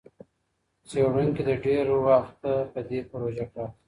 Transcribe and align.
څېړونکي 0.87 1.41
له 1.47 1.55
ډېر 1.65 1.85
وخته 2.05 2.51
په 2.71 2.79
دې 2.89 2.99
پروژه 3.09 3.45
کار 3.53 3.53
کاوه. 3.69 3.75